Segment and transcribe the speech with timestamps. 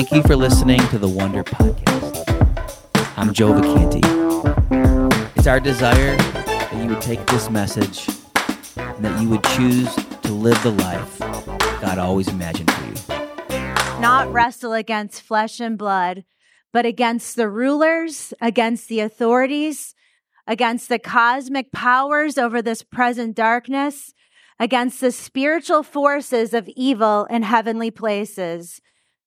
[0.00, 2.24] Thank you for listening to the Wonder Podcast.
[3.18, 4.00] I'm Joe Vacanti.
[5.36, 8.08] It's our desire that you would take this message
[8.78, 11.18] and that you would choose to live the life
[11.82, 13.20] God always imagined for you.
[14.00, 16.24] Not wrestle against flesh and blood,
[16.72, 19.94] but against the rulers, against the authorities,
[20.46, 24.14] against the cosmic powers over this present darkness,
[24.58, 28.80] against the spiritual forces of evil in heavenly places.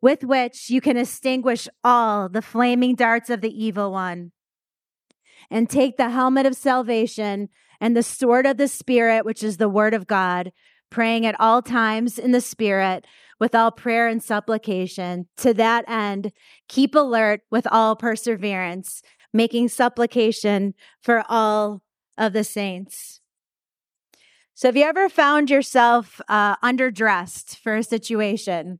[0.00, 4.32] with which you can extinguish all the flaming darts of the evil one.
[5.50, 7.48] And take the helmet of salvation
[7.80, 10.52] and the sword of the Spirit, which is the word of God,
[10.90, 13.06] praying at all times in the Spirit
[13.38, 15.26] with all prayer and supplication.
[15.38, 16.32] To that end,
[16.68, 21.82] keep alert with all perseverance, making supplication for all
[22.18, 23.20] of the saints.
[24.54, 28.78] So, have you ever found yourself uh, underdressed for a situation?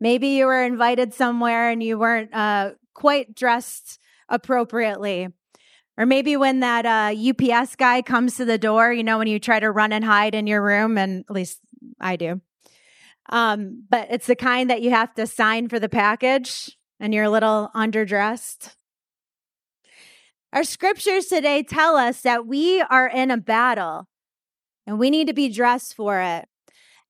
[0.00, 3.98] Maybe you were invited somewhere and you weren't uh, quite dressed
[4.28, 5.28] appropriately.
[5.98, 9.38] Or maybe when that uh, UPS guy comes to the door, you know, when you
[9.38, 11.60] try to run and hide in your room, and at least
[12.00, 12.40] I do.
[13.28, 17.24] Um, but it's the kind that you have to sign for the package and you're
[17.24, 18.74] a little underdressed.
[20.52, 24.08] Our scriptures today tell us that we are in a battle
[24.86, 26.48] and we need to be dressed for it.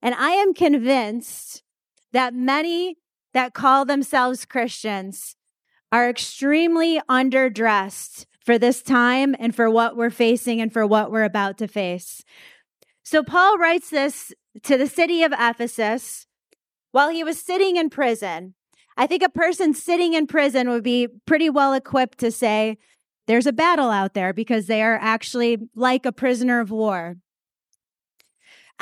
[0.01, 1.63] And I am convinced
[2.13, 2.97] that many
[3.33, 5.35] that call themselves Christians
[5.91, 11.23] are extremely underdressed for this time and for what we're facing and for what we're
[11.23, 12.23] about to face.
[13.03, 14.33] So Paul writes this
[14.63, 16.27] to the city of Ephesus
[16.91, 18.55] while he was sitting in prison.
[18.97, 22.77] I think a person sitting in prison would be pretty well equipped to say,
[23.27, 27.15] there's a battle out there because they are actually like a prisoner of war.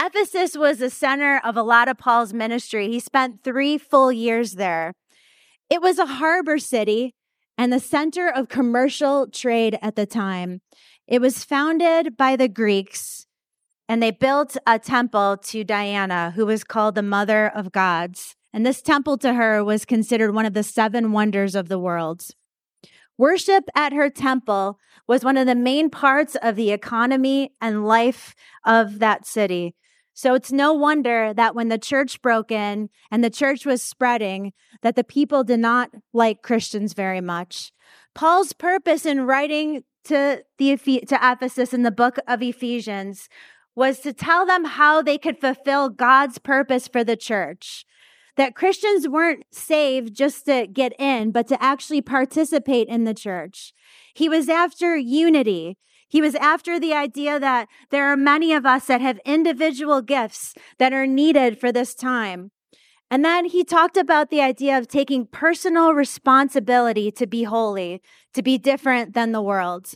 [0.01, 2.87] Ephesus was the center of a lot of Paul's ministry.
[2.87, 4.93] He spent three full years there.
[5.69, 7.15] It was a harbor city
[7.57, 10.61] and the center of commercial trade at the time.
[11.05, 13.27] It was founded by the Greeks
[13.89, 18.35] and they built a temple to Diana, who was called the mother of gods.
[18.53, 22.27] And this temple to her was considered one of the seven wonders of the world.
[23.17, 28.35] Worship at her temple was one of the main parts of the economy and life
[28.63, 29.75] of that city.
[30.19, 34.52] So it's no wonder that when the church broke in and the church was spreading,
[34.81, 37.72] that the people did not like Christians very much.
[38.13, 43.30] Paul's purpose in writing to the to Ephesus in the book of Ephesians
[43.75, 47.86] was to tell them how they could fulfill God's purpose for the church.
[48.36, 53.72] That Christians weren't saved just to get in, but to actually participate in the church.
[54.13, 55.78] He was after unity.
[56.09, 60.55] He was after the idea that there are many of us that have individual gifts
[60.79, 62.51] that are needed for this time.
[63.11, 68.01] And then he talked about the idea of taking personal responsibility to be holy,
[68.33, 69.93] to be different than the world.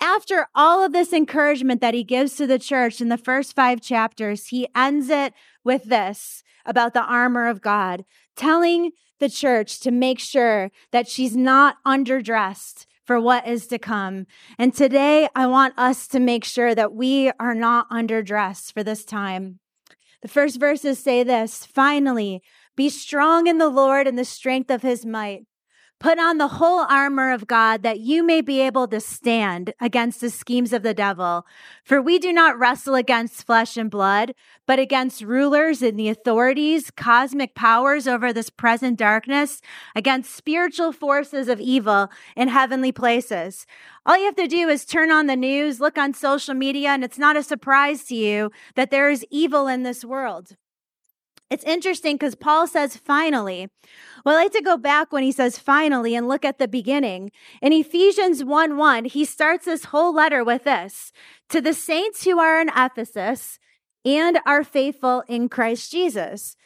[0.00, 3.80] After all of this encouragement that he gives to the church in the first five
[3.80, 5.32] chapters, he ends it
[5.62, 8.04] with this about the armor of God,
[8.36, 14.26] telling the church to make sure that she's not underdressed, for what is to come.
[14.58, 19.04] And today I want us to make sure that we are not underdressed for this
[19.04, 19.60] time.
[20.22, 22.42] The first verses say this finally,
[22.76, 25.44] be strong in the Lord and the strength of his might.
[26.04, 30.20] Put on the whole armor of God that you may be able to stand against
[30.20, 31.46] the schemes of the devil.
[31.82, 34.34] For we do not wrestle against flesh and blood,
[34.66, 39.62] but against rulers and the authorities, cosmic powers over this present darkness,
[39.96, 43.64] against spiritual forces of evil in heavenly places.
[44.04, 47.02] All you have to do is turn on the news, look on social media, and
[47.02, 50.54] it's not a surprise to you that there is evil in this world.
[51.54, 53.68] It's interesting because Paul says finally.
[54.24, 57.30] Well, I like to go back when he says finally and look at the beginning.
[57.62, 61.12] In Ephesians 1 1, he starts this whole letter with this
[61.50, 63.60] To the saints who are in Ephesus
[64.04, 66.56] and are faithful in Christ Jesus.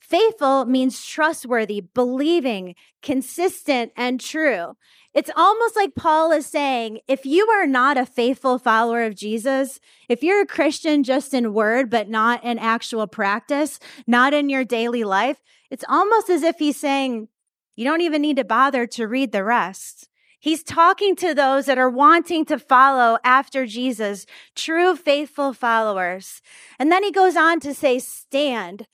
[0.00, 4.78] Faithful means trustworthy, believing, consistent, and true.
[5.16, 9.80] It's almost like Paul is saying, if you are not a faithful follower of Jesus,
[10.10, 14.62] if you're a Christian just in word, but not in actual practice, not in your
[14.62, 15.38] daily life,
[15.70, 17.28] it's almost as if he's saying,
[17.76, 20.06] You don't even need to bother to read the rest.
[20.38, 26.42] He's talking to those that are wanting to follow after Jesus, true faithful followers.
[26.78, 28.86] And then he goes on to say, stand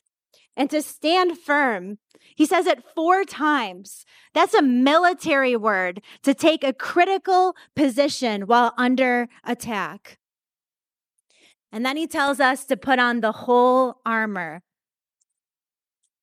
[0.57, 1.99] and to stand firm.
[2.35, 4.05] He says it four times.
[4.35, 10.19] That's a military word to take a critical position while under attack.
[11.73, 14.63] And then he tells us to put on the whole armor.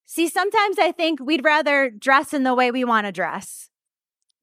[0.06, 3.70] See, sometimes I think we'd rather dress in the way we want to dress.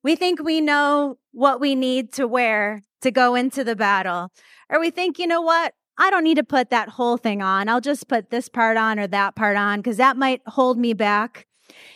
[0.03, 4.31] We think we know what we need to wear to go into the battle.
[4.69, 5.75] Or we think, you know what?
[5.99, 7.69] I don't need to put that whole thing on.
[7.69, 10.93] I'll just put this part on or that part on because that might hold me
[10.93, 11.47] back.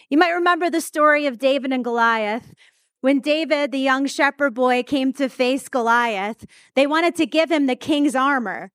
[0.08, 2.54] You might remember the story of David and Goliath.
[3.02, 6.44] When David, the young shepherd boy, came to face Goliath,
[6.74, 8.72] they wanted to give him the king's armor,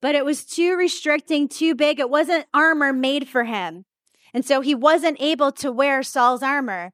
[0.00, 1.98] but it was too restricting, too big.
[1.98, 3.84] It wasn't armor made for him.
[4.32, 6.92] And so he wasn't able to wear Saul's armor.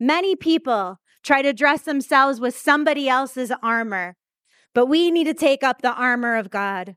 [0.00, 4.16] Many people try to dress themselves with somebody else's armor,
[4.74, 6.96] but we need to take up the armor of God.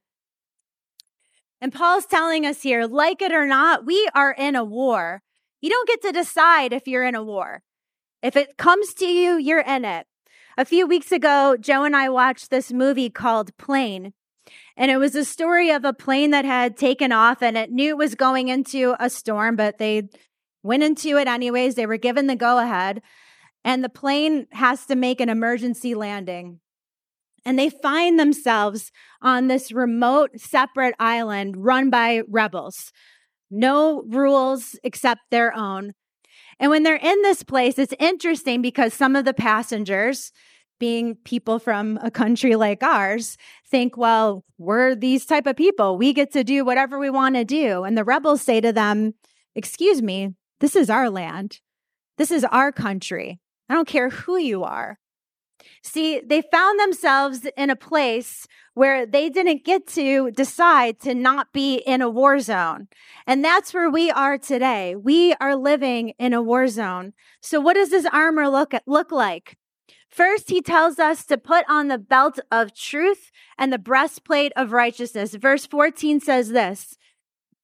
[1.61, 5.21] And Paul's telling us here, like it or not, we are in a war.
[5.61, 7.61] You don't get to decide if you're in a war.
[8.23, 10.07] If it comes to you, you're in it.
[10.57, 14.13] A few weeks ago, Joe and I watched this movie called Plane.
[14.75, 17.89] And it was a story of a plane that had taken off and it knew
[17.89, 20.09] it was going into a storm, but they
[20.63, 21.75] went into it anyways.
[21.75, 23.01] They were given the go ahead.
[23.63, 26.59] And the plane has to make an emergency landing.
[27.45, 28.91] And they find themselves
[29.21, 32.91] on this remote, separate island run by rebels.
[33.49, 35.93] No rules except their own.
[36.59, 40.31] And when they're in this place, it's interesting because some of the passengers,
[40.81, 43.37] being people from a country like ours
[43.69, 45.95] think well we're these type of people.
[45.95, 47.83] We get to do whatever we want to do.
[47.83, 49.13] And the rebels say to them
[49.53, 51.59] excuse me this is our land.
[52.17, 53.39] This is our country.
[53.69, 54.97] I don't care who you are
[55.81, 61.51] see they found themselves in a place where they didn't get to decide to not
[61.51, 62.87] be in a war zone.
[63.27, 64.95] And that's where we are today.
[64.95, 67.13] We are living in a war zone.
[67.41, 69.57] So what does this armor look look like?
[70.09, 74.73] First, he tells us to put on the belt of truth and the breastplate of
[74.73, 75.35] righteousness.
[75.35, 76.97] Verse 14 says this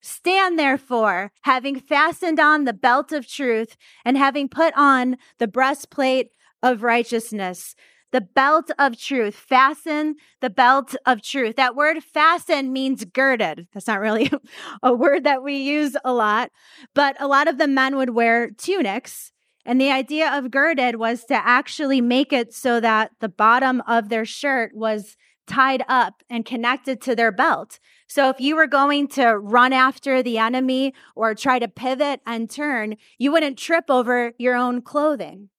[0.02, 6.32] Stand therefore, having fastened on the belt of truth and having put on the breastplate
[6.64, 7.76] of righteousness.
[8.12, 9.36] The belt of truth.
[9.36, 11.58] Fasten the belt of truth.
[11.58, 13.68] That word fasten means girded.
[13.74, 14.32] That's not really
[14.84, 16.52] a word that we use a lot,
[16.94, 19.32] but a lot of the men would wear tunics
[19.68, 24.08] and the idea of girded was to actually make it so that the bottom of
[24.08, 27.78] their shirt was tied up and connected to their belt.
[28.08, 32.50] So if you were going to run after the enemy or try to pivot and
[32.50, 35.50] turn, you wouldn't trip over your own clothing.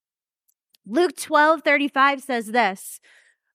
[0.90, 2.98] Luke 12 35 says this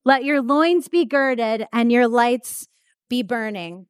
[0.05, 2.67] Let your loins be girded and your lights
[3.09, 3.87] be burning.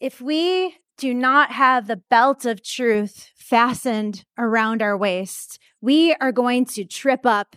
[0.00, 6.32] If we do not have the belt of truth fastened around our waist, we are
[6.32, 7.56] going to trip up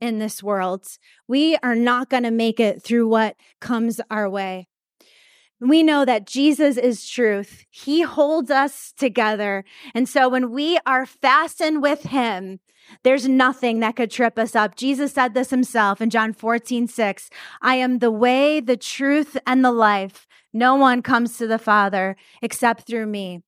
[0.00, 0.86] in this world.
[1.28, 4.68] We are not going to make it through what comes our way.
[5.66, 7.64] We know that Jesus is truth.
[7.70, 9.64] He holds us together.
[9.94, 12.60] And so when we are fastened with him,
[13.02, 14.76] there's nothing that could trip us up.
[14.76, 17.30] Jesus said this himself in John 14, 6.
[17.62, 20.26] I am the way, the truth, and the life.
[20.52, 23.40] No one comes to the Father except through me.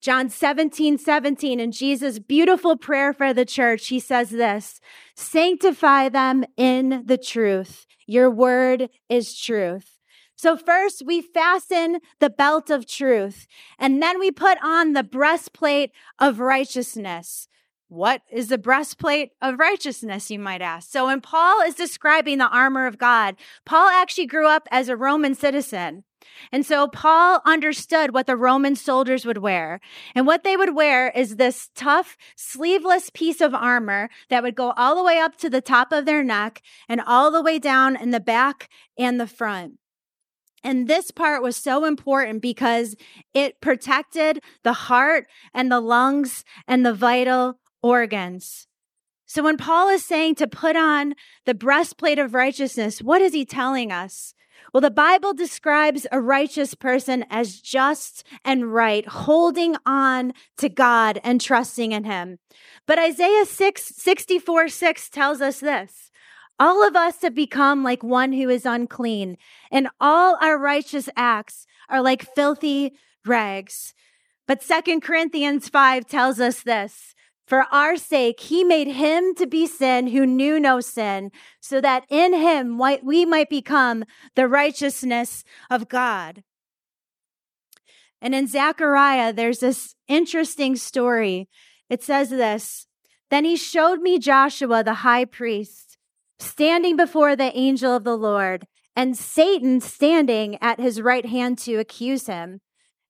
[0.00, 4.80] John 17, 17, in Jesus' beautiful prayer for the church, he says this
[5.16, 7.86] Sanctify them in the truth.
[8.06, 9.93] Your word is truth.
[10.36, 13.46] So, first we fasten the belt of truth,
[13.78, 17.48] and then we put on the breastplate of righteousness.
[17.88, 20.90] What is the breastplate of righteousness, you might ask?
[20.90, 24.96] So, when Paul is describing the armor of God, Paul actually grew up as a
[24.96, 26.04] Roman citizen.
[26.50, 29.80] And so Paul understood what the Roman soldiers would wear.
[30.14, 34.72] And what they would wear is this tough, sleeveless piece of armor that would go
[34.76, 37.94] all the way up to the top of their neck and all the way down
[37.96, 39.78] in the back and the front.
[40.64, 42.96] And this part was so important because
[43.34, 48.66] it protected the heart and the lungs and the vital organs.
[49.26, 53.44] So when Paul is saying to put on the breastplate of righteousness, what is he
[53.44, 54.34] telling us?
[54.72, 61.20] Well, the Bible describes a righteous person as just and right, holding on to God
[61.22, 62.38] and trusting in him.
[62.86, 66.10] But Isaiah 6, 64 6 tells us this.
[66.58, 69.36] All of us have become like one who is unclean,
[69.70, 72.92] and all our righteous acts are like filthy
[73.26, 73.94] rags.
[74.46, 77.14] But Second Corinthians 5 tells us this.
[77.46, 81.30] For our sake, he made him to be sin who knew no sin,
[81.60, 86.42] so that in him we might become the righteousness of God.
[88.22, 91.48] And in Zechariah, there's this interesting story.
[91.90, 92.86] It says this
[93.30, 95.83] Then he showed me Joshua, the high priest,
[96.38, 101.76] standing before the angel of the Lord, and Satan standing at his right hand to
[101.76, 102.60] accuse him.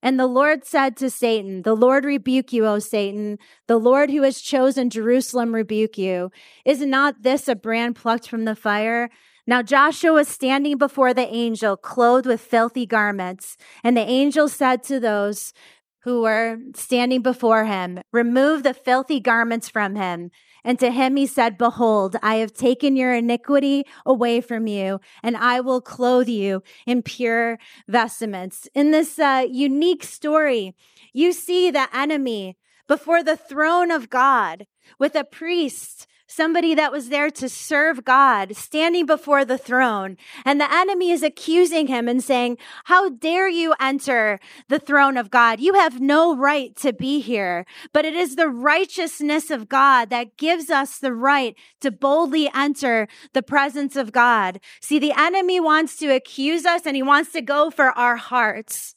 [0.02, 3.38] And the Lord said to Satan, The Lord rebuke you, O Satan.
[3.68, 6.30] The Lord who has chosen Jerusalem rebuke you.
[6.66, 9.08] Is not this a brand plucked from the fire?
[9.46, 13.56] Now Joshua was standing before the angel, clothed with filthy garments.
[13.82, 15.54] And the angel said to those
[16.02, 20.30] who were standing before him, Remove the filthy garments from him.
[20.64, 25.37] And to him he said, Behold, I have taken your iniquity away from you, and
[25.37, 28.66] I will clothe you in pure vestments.
[28.75, 30.75] In this uh, unique story,
[31.12, 32.56] you see the enemy
[32.88, 34.66] before the throne of God
[34.99, 40.16] with a priest somebody that was there to serve God, standing before the throne.
[40.44, 45.30] And the enemy is accusing him and saying, How dare you enter the throne of
[45.30, 45.60] God?
[45.60, 47.64] You have no right to be here.
[47.92, 53.06] But it is the righteousness of God that gives us the right to boldly enter
[53.32, 54.60] the presence of God.
[54.80, 58.94] See, the enemy wants to accuse us and he wants to go for our hearts.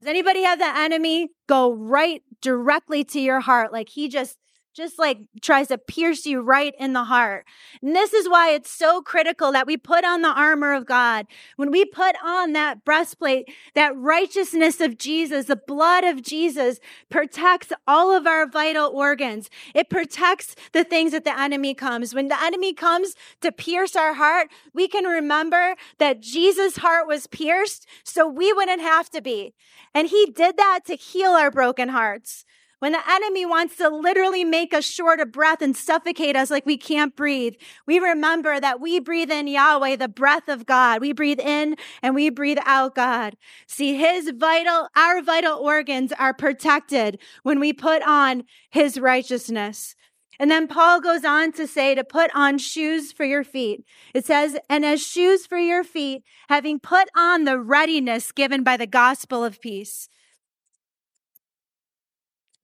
[0.00, 3.72] Does anybody have the enemy go right directly to your heart?
[3.72, 4.36] Like he just
[4.76, 7.46] just like tries to pierce you right in the heart.
[7.80, 11.26] And this is why it's so critical that we put on the armor of God.
[11.56, 16.78] When we put on that breastplate, that righteousness of Jesus, the blood of Jesus
[17.08, 19.48] protects all of our vital organs.
[19.74, 22.14] It protects the things that the enemy comes.
[22.14, 27.26] When the enemy comes to pierce our heart, we can remember that Jesus' heart was
[27.26, 29.54] pierced so we wouldn't have to be.
[29.94, 32.44] And he did that to heal our broken hearts.
[32.78, 36.66] When the enemy wants to literally make us short of breath and suffocate us like
[36.66, 37.54] we can't breathe,
[37.86, 41.00] we remember that we breathe in Yahweh, the breath of God.
[41.00, 43.36] We breathe in and we breathe out God.
[43.66, 49.94] See, his vital, our vital organs are protected when we put on his righteousness.
[50.38, 53.86] And then Paul goes on to say to put on shoes for your feet.
[54.12, 58.76] It says, and as shoes for your feet, having put on the readiness given by
[58.76, 60.10] the gospel of peace.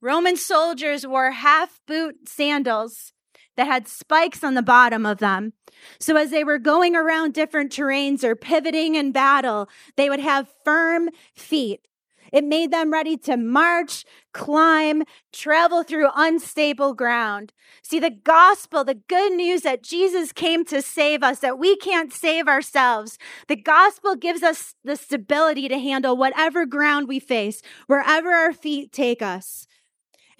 [0.03, 3.13] Roman soldiers wore half boot sandals
[3.57, 5.53] that had spikes on the bottom of them.
[6.01, 10.53] So as they were going around different terrains or pivoting in battle, they would have
[10.65, 11.87] firm feet.
[12.33, 17.53] It made them ready to march, climb, travel through unstable ground.
[17.83, 22.13] See, the gospel, the good news that Jesus came to save us, that we can't
[22.13, 23.19] save ourselves.
[23.49, 28.93] The gospel gives us the stability to handle whatever ground we face, wherever our feet
[28.93, 29.69] take us.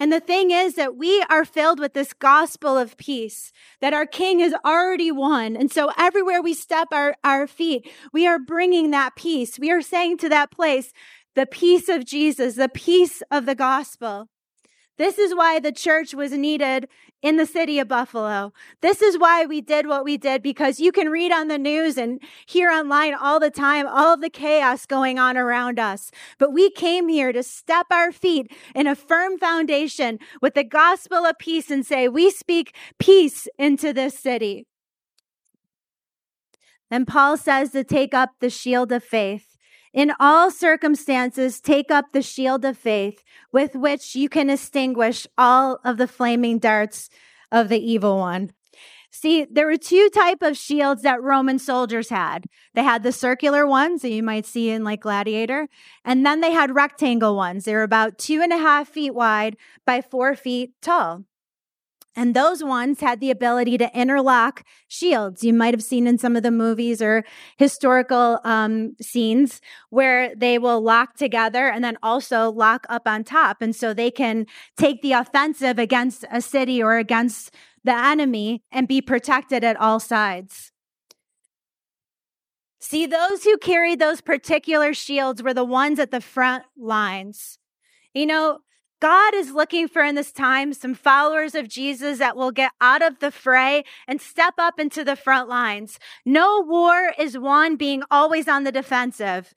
[0.03, 4.05] And the thing is that we are filled with this gospel of peace that our
[4.05, 5.55] king has already won.
[5.55, 9.57] And so everywhere we step our, our feet, we are bringing that peace.
[9.57, 10.91] We are saying to that place,
[11.35, 14.27] the peace of Jesus, the peace of the gospel.
[14.97, 16.87] This is why the church was needed
[17.23, 18.53] in the city of Buffalo.
[18.81, 21.97] This is why we did what we did because you can read on the news
[21.97, 26.11] and hear online all the time all the chaos going on around us.
[26.37, 31.25] But we came here to step our feet in a firm foundation with the gospel
[31.25, 34.67] of peace and say, we speak peace into this city.
[36.91, 39.52] And Paul says to take up the shield of faith.
[39.93, 45.79] In all circumstances, take up the shield of faith with which you can extinguish all
[45.85, 47.09] of the flaming darts
[47.51, 48.51] of the evil one.
[49.11, 52.45] See, there were two type of shields that Roman soldiers had.
[52.73, 55.67] They had the circular ones that you might see in like Gladiator,
[56.03, 57.65] and then they had rectangle ones.
[57.65, 61.25] They were about two and a half feet wide by four feet tall.
[62.15, 65.43] And those ones had the ability to interlock shields.
[65.43, 67.23] You might have seen in some of the movies or
[67.57, 73.61] historical um, scenes where they will lock together and then also lock up on top.
[73.61, 74.45] And so they can
[74.77, 77.51] take the offensive against a city or against
[77.83, 80.71] the enemy and be protected at all sides.
[82.79, 87.57] See, those who carried those particular shields were the ones at the front lines.
[88.13, 88.59] You know,
[89.03, 93.01] God is looking for in this time some followers of Jesus that will get out
[93.01, 95.99] of the fray and step up into the front lines.
[96.25, 99.53] No war is won being always on the defensive.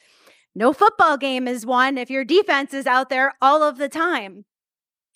[0.57, 4.47] No football game is won if your defense is out there all of the time.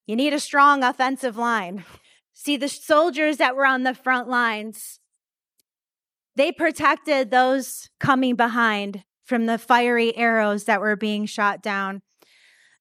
[0.07, 1.85] You need a strong offensive line.
[2.33, 5.01] See, the soldiers that were on the front lines,
[6.37, 12.03] they protected those coming behind from the fiery arrows that were being shot down.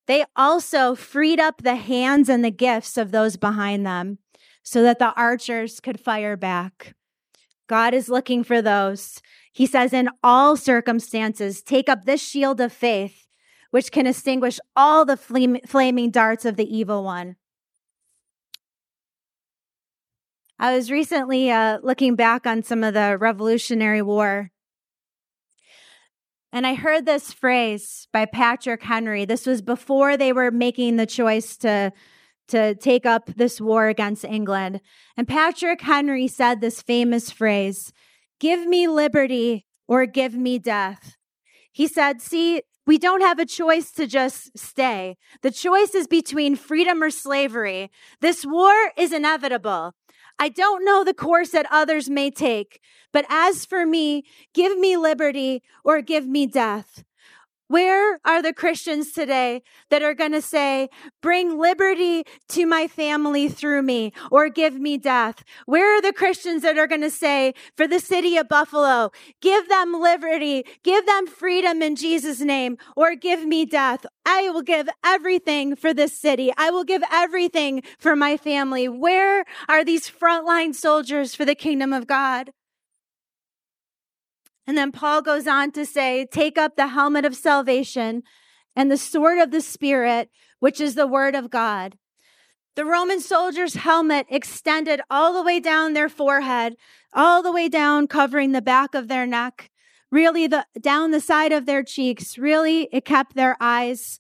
[0.09, 4.17] They also freed up the hands and the gifts of those behind them
[4.63, 6.95] so that the archers could fire back.
[7.67, 9.21] God is looking for those.
[9.53, 13.27] He says, in all circumstances, take up this shield of faith,
[13.69, 17.35] which can extinguish all the flaming darts of the evil one.
[20.57, 24.49] I was recently uh, looking back on some of the Revolutionary War
[26.51, 29.25] and I heard this phrase by Patrick Henry.
[29.25, 31.94] This was before they were making the choice to,
[32.48, 34.82] to take up this war against England.
[35.15, 37.94] And Patrick Henry said this famous phrase
[38.39, 41.18] Give me liberty or give me death.
[41.72, 45.18] He said, See, we don't have a choice to just stay.
[45.44, 47.91] The choice is between freedom or slavery.
[48.22, 49.94] This war is inevitable.
[50.41, 52.79] I don't know the course that others may take,
[53.12, 57.03] but as for me, give me liberty or give me death.
[57.69, 59.61] Where are the Christians today
[59.91, 60.89] that are going to say,
[61.21, 65.43] bring liberty to my family through me or give me death?
[65.67, 69.69] Where are the Christians that are going to say, for the city of Buffalo, give
[69.69, 74.03] them liberty, give them freedom in Jesus' name or give me death?
[74.25, 76.51] I will give everything for this city.
[76.57, 78.89] I will give everything for my family.
[78.89, 82.51] Where are these frontline soldiers for the kingdom of God?
[84.69, 88.21] And then Paul goes on to say, take up the helmet of salvation
[88.75, 91.97] and the sword of the Spirit, which is the word of God.
[92.75, 96.75] The Roman soldier's helmet extended all the way down their forehead,
[97.15, 99.71] all the way down, covering the back of their neck,
[100.11, 102.38] really the down the side of their cheeks.
[102.38, 104.19] Really, it kept their eyes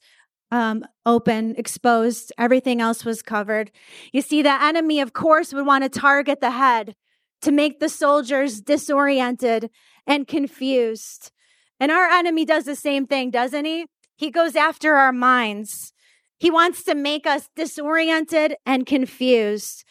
[0.49, 2.33] um, open, exposed.
[2.39, 3.69] Everything else was covered.
[4.11, 6.95] You see, the enemy, of course, would want to target the head
[7.41, 9.69] to make the soldiers disoriented
[10.09, 11.31] and confused.
[11.79, 13.85] And our enemy does the same thing, doesn't he?
[14.17, 15.93] He goes after our minds.
[16.39, 19.85] He wants to make us disoriented and confused.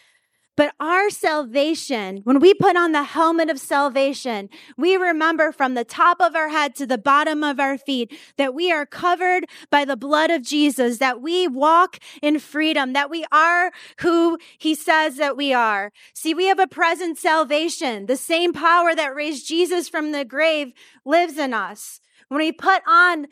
[0.59, 5.85] But our salvation, when we put on the helmet of salvation, we remember from the
[5.85, 9.85] top of our head to the bottom of our feet that we are covered by
[9.85, 15.14] the blood of Jesus, that we walk in freedom, that we are who he says
[15.14, 15.92] that we are.
[16.12, 18.07] See, we have a present salvation.
[18.07, 20.73] The same power that raised Jesus from the grave
[21.05, 22.01] lives in us.
[22.27, 23.29] When we put on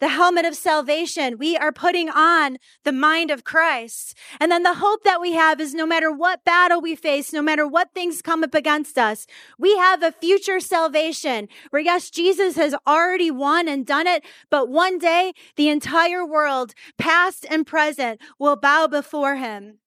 [0.00, 1.38] the helmet of salvation.
[1.38, 4.16] We are putting on the mind of Christ.
[4.40, 7.42] And then the hope that we have is no matter what battle we face, no
[7.42, 9.26] matter what things come up against us,
[9.58, 14.68] we have a future salvation where yes, Jesus has already won and done it, but
[14.68, 19.78] one day the entire world, past and present, will bow before him.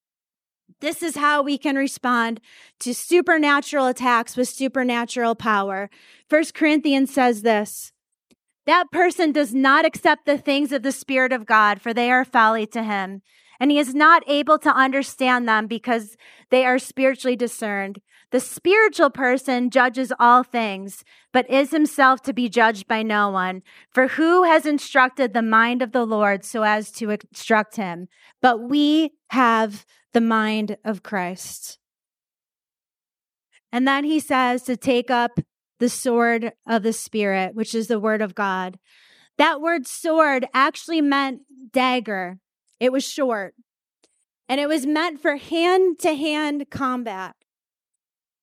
[0.79, 2.41] This is how we can respond
[2.81, 5.89] to supernatural attacks with supernatural power.
[6.29, 7.92] First Corinthians says this
[8.65, 12.25] that person does not accept the things of the Spirit of God, for they are
[12.25, 13.21] folly to him.
[13.59, 16.17] And he is not able to understand them because
[16.49, 18.01] they are spiritually discerned.
[18.31, 23.61] The spiritual person judges all things, but is himself to be judged by no one.
[23.91, 28.07] For who has instructed the mind of the Lord so as to instruct him?
[28.41, 31.77] But we have the mind of Christ.
[33.71, 35.39] And then he says to take up
[35.83, 38.79] the sword of the Spirit, which is the word of God.
[39.37, 41.41] That word sword actually meant
[41.73, 42.39] dagger.
[42.79, 43.53] It was short
[44.47, 47.35] and it was meant for hand to hand combat.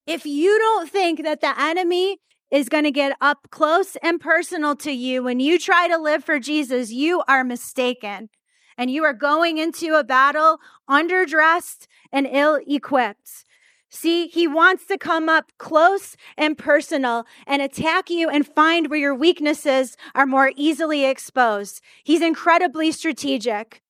[0.07, 2.19] If you don't think that the enemy
[2.51, 6.23] is going to get up close and personal to you when you try to live
[6.23, 8.29] for Jesus, you are mistaken.
[8.77, 10.59] And you are going into a battle
[10.91, 13.45] underdressed and ill equipped.
[13.91, 19.01] See, he wants to come up close and personal and attack you and find where
[19.01, 21.83] your weaknesses are more easily exposed.
[22.05, 23.83] He's incredibly strategic.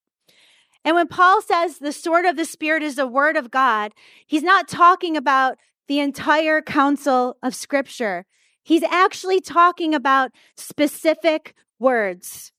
[0.86, 3.92] And when Paul says the sword of the Spirit is the word of God,
[4.26, 8.24] he's not talking about the entire counsel of Scripture.
[8.62, 12.52] He's actually talking about specific words.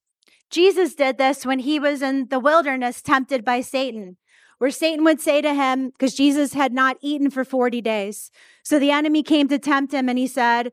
[0.52, 4.18] Jesus did this when he was in the wilderness tempted by Satan
[4.62, 8.30] where Satan would say to him, because Jesus had not eaten for 40 days.
[8.62, 10.72] So the enemy came to tempt him and he said,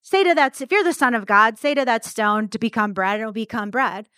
[0.00, 2.94] Say to that, if you're the son of God, say to that stone to become
[2.94, 4.08] bread, it'll become bread.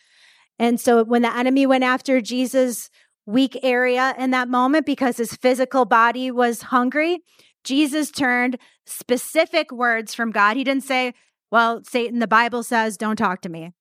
[0.57, 2.91] And so when the enemy went after Jesus'
[3.27, 7.19] weak area in that moment because his physical body was hungry,
[7.65, 10.57] Jesus turned specific words from God.
[10.57, 11.13] He didn't say,
[11.51, 13.73] Well, Satan, the Bible says, don't talk to me.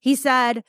[0.00, 0.64] He said,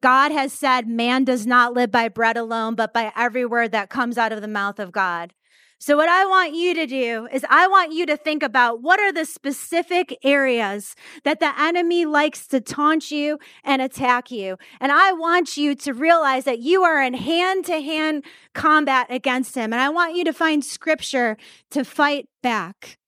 [0.00, 3.90] God has said, man does not live by bread alone, but by every word that
[3.90, 5.32] comes out of the mouth of God.
[5.80, 8.98] So, what I want you to do is, I want you to think about what
[8.98, 14.56] are the specific areas that the enemy likes to taunt you and attack you.
[14.80, 19.54] And I want you to realize that you are in hand to hand combat against
[19.54, 19.72] him.
[19.72, 21.36] And I want you to find scripture
[21.70, 22.98] to fight back.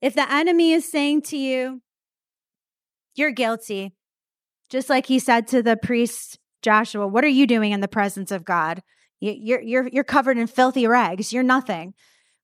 [0.00, 1.82] If the enemy is saying to you,
[3.14, 3.92] you're guilty,
[4.68, 8.30] just like he said to the priest Joshua, what are you doing in the presence
[8.30, 8.82] of God?
[9.20, 11.32] You're, you're, you're covered in filthy rags.
[11.32, 11.94] You're nothing.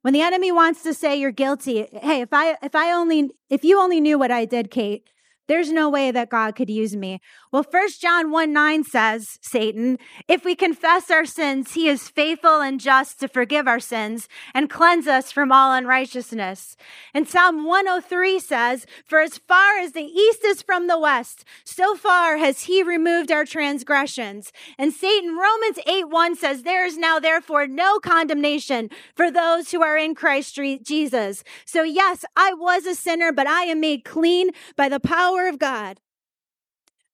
[0.03, 3.65] When the enemy wants to say you're guilty, hey, if I, if I only, if
[3.65, 5.09] you only knew what I did, Kate,
[5.49, 7.21] there's no way that God could use me.
[7.51, 12.61] Well, First John 1 9 says, Satan, if we confess our sins, he is faithful
[12.61, 16.77] and just to forgive our sins and cleanse us from all unrighteousness.
[17.13, 21.97] And Psalm 103 says, For as far as the east is from the west, so
[21.97, 24.53] far has he removed our transgressions.
[24.79, 29.83] And Satan, Romans 8 1 says, There is now therefore no condemnation for those who
[29.83, 31.43] are in Christ Jesus.
[31.65, 35.49] So yes, I was a sinner, but I am made clean by the power power
[35.49, 36.01] of God.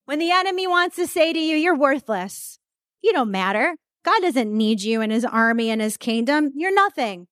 [0.04, 2.59] When the enemy wants to say to you, you're worthless,
[3.02, 3.76] you don't matter.
[4.04, 6.52] God doesn't need you in his army and his kingdom.
[6.54, 7.26] You're nothing.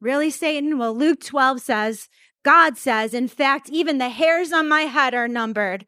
[0.00, 0.78] Really, Satan?
[0.78, 2.08] Well, Luke 12 says,
[2.42, 5.84] God says, in fact, even the hairs on my head are numbered.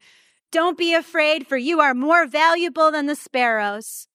[0.51, 4.07] Don't be afraid, for you are more valuable than the sparrows.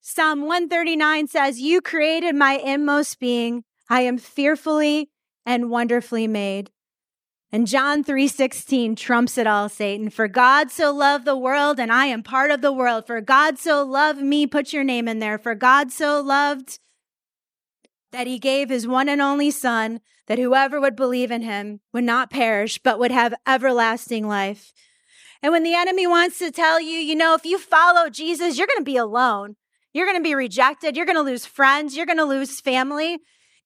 [0.00, 3.64] Psalm 139 says, You created my inmost being.
[3.90, 5.10] I am fearfully
[5.44, 6.70] and wonderfully made.
[7.52, 10.10] And John 3:16 trumps it all, Satan.
[10.10, 13.06] For God so loved the world and I am part of the world.
[13.06, 15.38] For God so loved me, put your name in there.
[15.38, 16.78] For God so loved
[18.12, 22.04] that he gave his one and only son that whoever would believe in him would
[22.04, 24.72] not perish but would have everlasting life.
[25.42, 28.66] And when the enemy wants to tell you, you know, if you follow Jesus, you're
[28.66, 29.56] going to be alone.
[29.92, 30.96] You're going to be rejected.
[30.96, 31.96] You're going to lose friends.
[31.96, 33.18] You're going to lose family.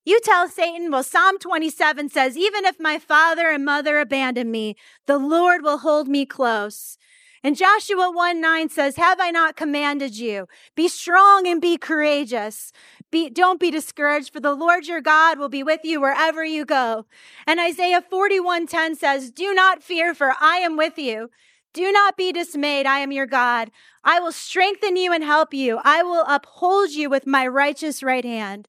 [0.04, 4.76] You tell Satan, well, Psalm 27 says, even if my father and mother abandon me,
[5.06, 6.96] the Lord will hold me close.
[7.42, 10.46] And Joshua 1 9 says, Have I not commanded you?
[10.74, 12.70] Be strong and be courageous.
[13.10, 16.66] Be, don't be discouraged, for the Lord your God will be with you wherever you
[16.66, 17.06] go.
[17.46, 21.30] And Isaiah 41 10 says, Do not fear, for I am with you.
[21.72, 22.84] Do not be dismayed.
[22.84, 23.70] I am your God.
[24.04, 25.78] I will strengthen you and help you.
[25.82, 28.68] I will uphold you with my righteous right hand.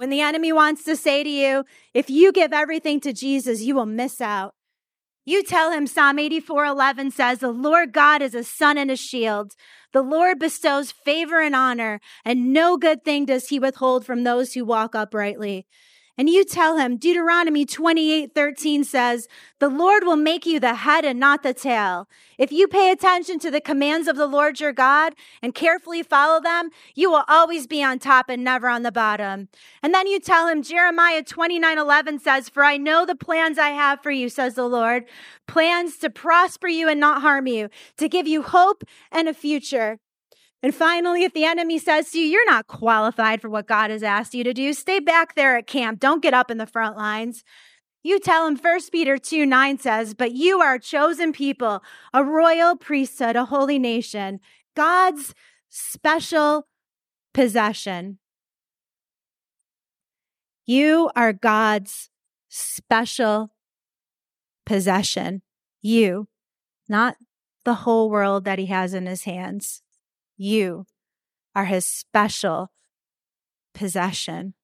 [0.00, 3.74] When the enemy wants to say to you, if you give everything to Jesus, you
[3.74, 4.54] will miss out.
[5.26, 8.96] You tell him Psalm 84 11 says, The Lord God is a sun and a
[8.96, 9.52] shield.
[9.92, 14.54] The Lord bestows favor and honor, and no good thing does he withhold from those
[14.54, 15.66] who walk uprightly.
[16.18, 21.04] And you tell him, Deuteronomy 28 13 says, The Lord will make you the head
[21.04, 22.08] and not the tail.
[22.36, 26.40] If you pay attention to the commands of the Lord your God and carefully follow
[26.40, 29.48] them, you will always be on top and never on the bottom.
[29.82, 33.70] And then you tell him, Jeremiah 29 11 says, For I know the plans I
[33.70, 35.04] have for you, says the Lord,
[35.46, 39.98] plans to prosper you and not harm you, to give you hope and a future.
[40.62, 44.02] And finally, if the enemy says to you, you're not qualified for what God has
[44.02, 46.00] asked you to do, stay back there at camp.
[46.00, 47.44] Don't get up in the front lines.
[48.02, 52.24] You tell him 1 Peter 2 9 says, But you are a chosen people, a
[52.24, 54.40] royal priesthood, a holy nation,
[54.74, 55.34] God's
[55.68, 56.66] special
[57.32, 58.18] possession.
[60.66, 62.10] You are God's
[62.48, 63.52] special
[64.64, 65.42] possession.
[65.82, 66.28] You,
[66.88, 67.16] not
[67.64, 69.82] the whole world that he has in his hands.
[70.42, 70.86] You
[71.54, 72.72] are his special
[73.74, 74.54] possession.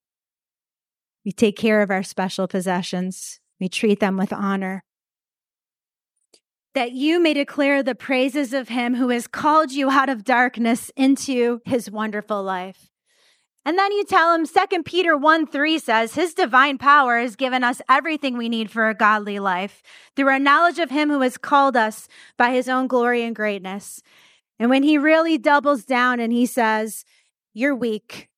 [1.23, 3.41] We take care of our special possessions.
[3.61, 4.85] We treat them with honor.
[6.75, 10.91] That you may declare the praises of him who has called you out of darkness
[10.97, 12.89] into his wonderful life.
[13.67, 17.63] And then you tell him 2 Peter 1 3 says, His divine power has given
[17.63, 19.83] us everything we need for a godly life
[20.15, 22.09] through our knowledge of him who has called us
[22.39, 24.01] by his own glory and greatness.
[24.59, 27.05] And when he really doubles down and he says,
[27.53, 28.29] You're weak,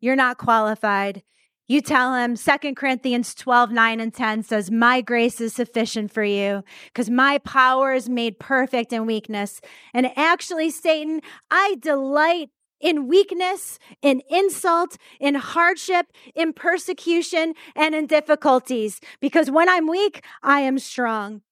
[0.00, 1.22] you're not qualified,
[1.70, 6.24] you tell him 2 Corinthians 12, 9 and 10 says, My grace is sufficient for
[6.24, 9.60] you because my power is made perfect in weakness.
[9.92, 12.48] And actually, Satan, I delight
[12.80, 20.24] in weakness, in insult, in hardship, in persecution, and in difficulties because when I'm weak,
[20.42, 21.42] I am strong.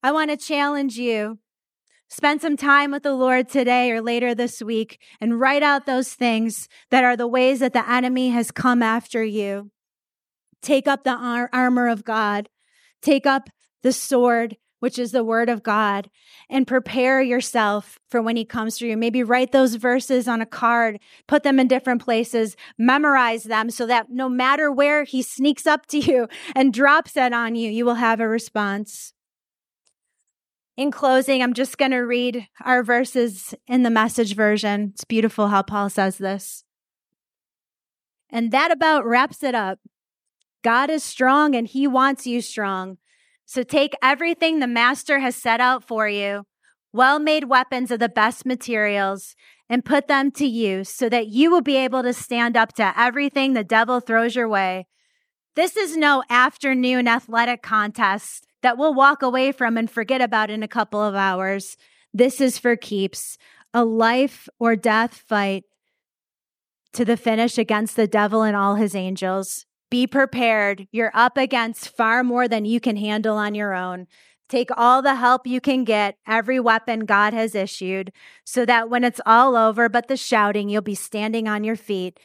[0.00, 1.38] I want to challenge you
[2.08, 6.12] Spend some time with the Lord today or later this week and write out those
[6.12, 9.70] things that are the ways that the enemy has come after you.
[10.62, 12.48] Take up the ar- armor of God.
[13.02, 13.48] Take up
[13.82, 16.10] the sword, which is the word of God,
[16.50, 18.96] and prepare yourself for when he comes for you.
[18.96, 23.86] Maybe write those verses on a card, put them in different places, memorize them so
[23.86, 27.84] that no matter where he sneaks up to you and drops it on you, you
[27.84, 29.13] will have a response.
[30.76, 34.90] In closing, I'm just going to read our verses in the message version.
[34.94, 36.64] It's beautiful how Paul says this.
[38.28, 39.78] And that about wraps it up.
[40.64, 42.98] God is strong and he wants you strong.
[43.46, 46.44] So take everything the master has set out for you,
[46.92, 49.36] well made weapons of the best materials,
[49.68, 52.98] and put them to use so that you will be able to stand up to
[52.98, 54.88] everything the devil throws your way.
[55.54, 60.62] This is no afternoon athletic contest that we'll walk away from and forget about in
[60.62, 61.76] a couple of hours.
[62.14, 63.36] This is for keeps,
[63.74, 65.64] a life or death fight
[66.94, 69.66] to the finish against the devil and all his angels.
[69.90, 70.88] Be prepared.
[70.92, 74.06] You're up against far more than you can handle on your own.
[74.48, 78.12] Take all the help you can get, every weapon God has issued,
[78.44, 82.18] so that when it's all over but the shouting, you'll be standing on your feet.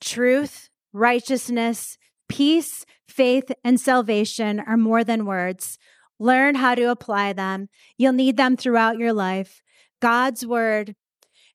[0.00, 1.98] Truth, righteousness,
[2.30, 5.76] peace, faith, and salvation are more than words.
[6.18, 7.68] Learn how to apply them.
[7.98, 9.62] You'll need them throughout your life.
[10.00, 10.94] God's word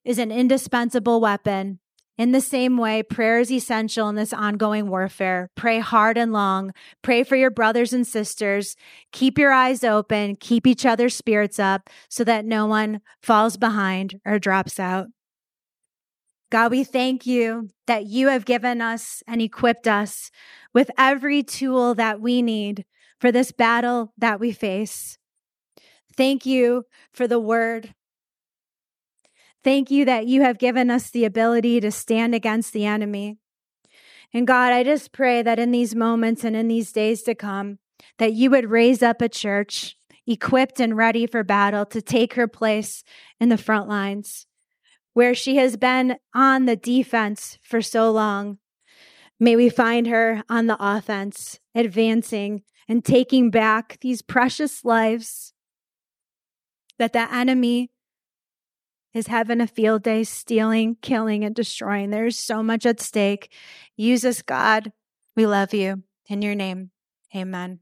[0.04, 1.80] is an indispensable weapon.
[2.18, 5.50] In the same way, prayer is essential in this ongoing warfare.
[5.54, 6.72] Pray hard and long.
[7.02, 8.76] Pray for your brothers and sisters.
[9.12, 10.36] Keep your eyes open.
[10.36, 15.08] Keep each other's spirits up so that no one falls behind or drops out.
[16.50, 20.30] God, we thank you that you have given us and equipped us
[20.76, 22.84] with every tool that we need
[23.18, 25.16] for this battle that we face.
[26.14, 26.84] Thank you
[27.14, 27.94] for the word
[29.64, 33.38] Thank you that you have given us the ability to stand against the enemy.
[34.32, 37.80] And God, I just pray that in these moments and in these days to come,
[38.18, 42.46] that you would raise up a church equipped and ready for battle to take her
[42.46, 43.02] place
[43.40, 44.46] in the front lines
[45.14, 48.58] where she has been on the defense for so long.
[49.38, 55.52] May we find her on the offense, advancing and taking back these precious lives
[56.98, 57.90] that the enemy
[59.12, 62.10] is having a field day stealing, killing, and destroying.
[62.10, 63.50] There's so much at stake.
[63.96, 64.92] Use us, God.
[65.34, 66.02] We love you.
[66.28, 66.90] In your name,
[67.34, 67.80] amen.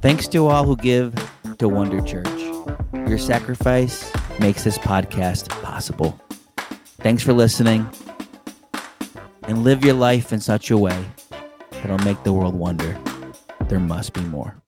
[0.00, 1.12] Thanks to all who give
[1.58, 2.28] to Wonder Church.
[3.08, 6.18] Your sacrifice makes this podcast possible.
[7.00, 7.88] Thanks for listening.
[9.42, 11.04] And live your life in such a way
[11.70, 12.96] that'll make the world wonder
[13.68, 14.62] there must be more.